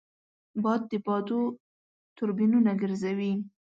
باد 0.63 0.81
د 0.91 0.93
بادو 1.05 1.41
توربینونه 2.15 2.71
ګرځوي 2.81 3.33